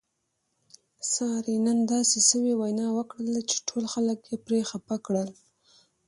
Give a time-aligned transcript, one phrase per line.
[1.13, 5.29] سارې نن داسې سوې وینا وکړله چې ټول خلک یې پرې خپه کړل.